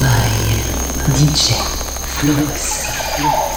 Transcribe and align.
by 0.00 0.30
DJ 1.10 1.58
Flux. 2.06 2.86
Flux. 3.16 3.53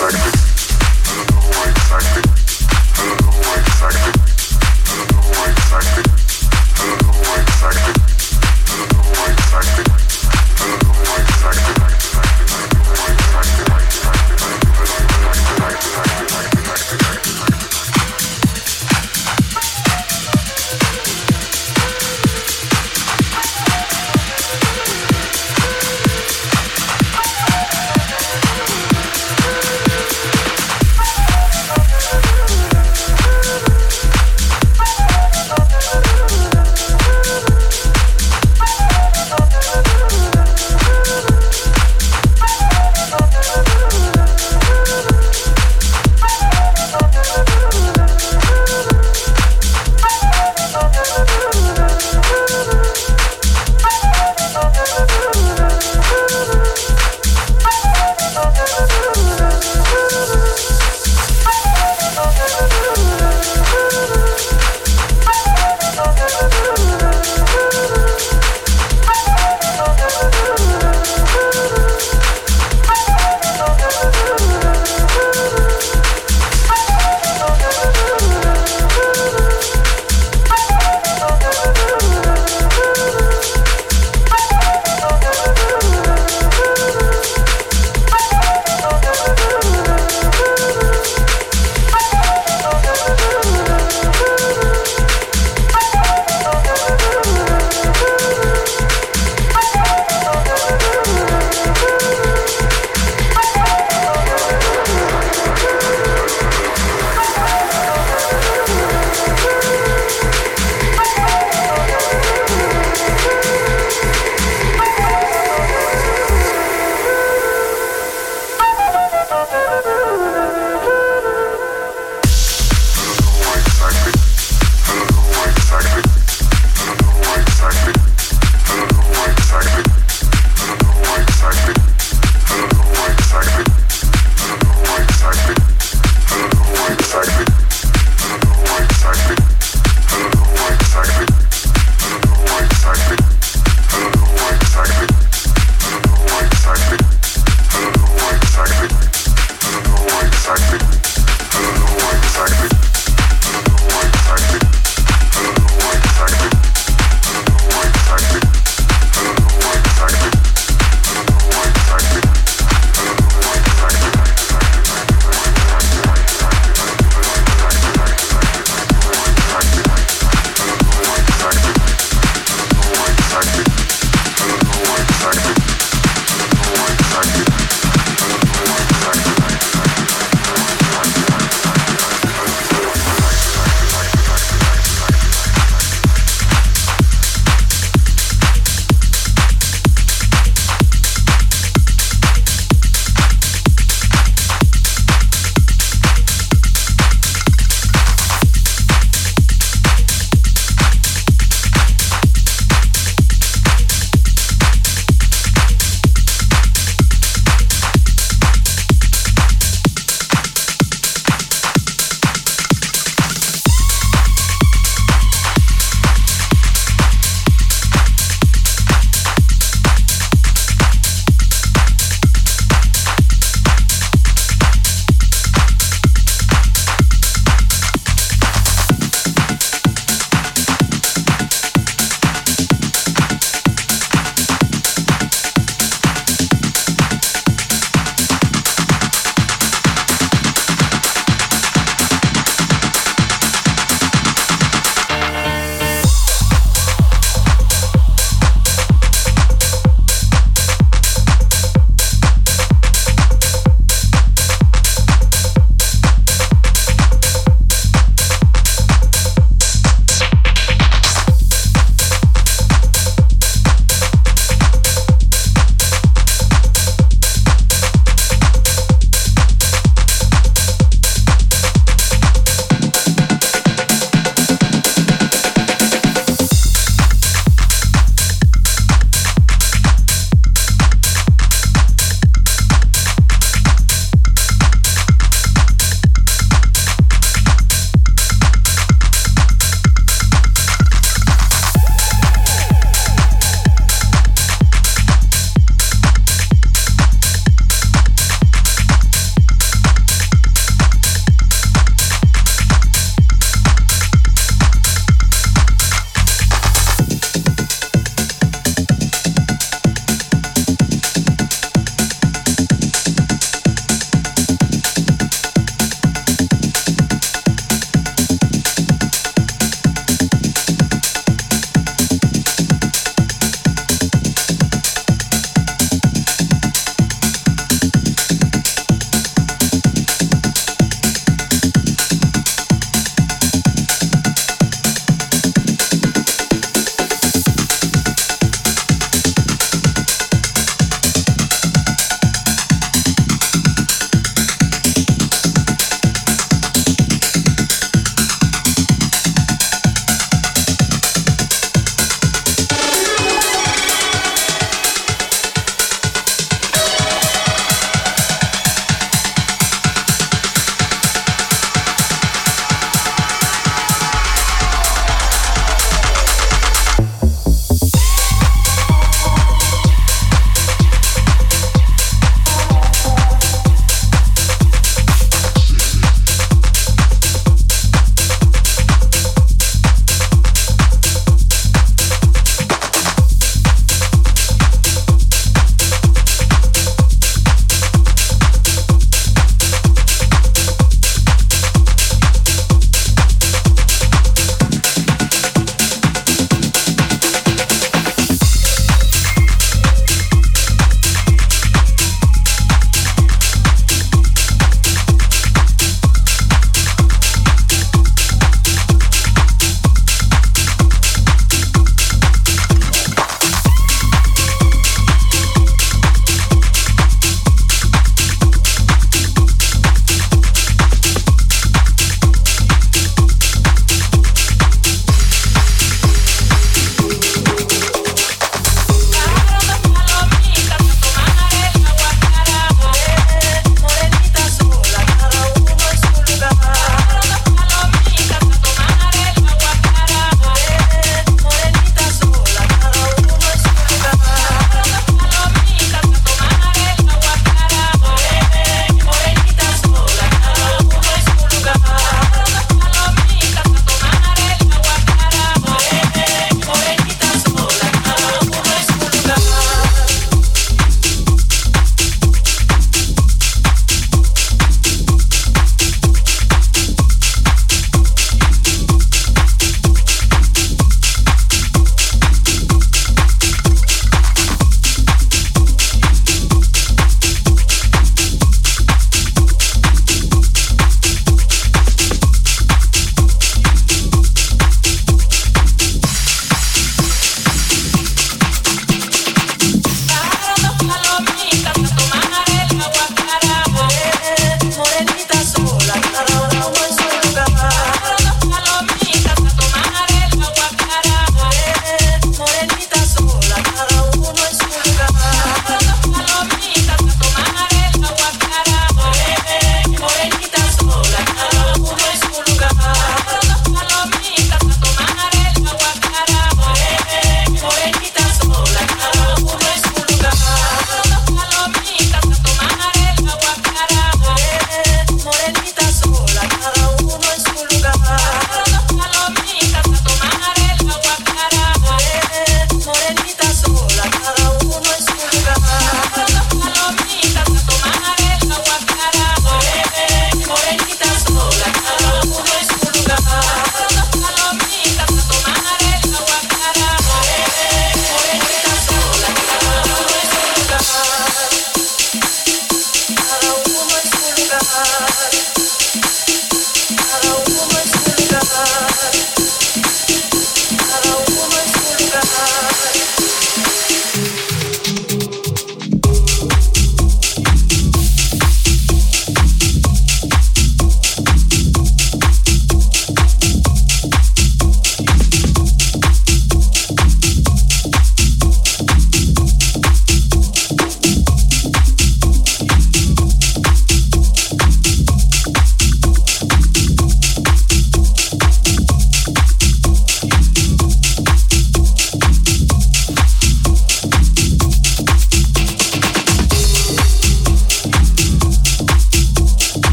Perfect. 0.00 0.39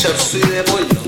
Сейчас 0.00 0.18
все 0.18 0.64
больно. 0.72 0.99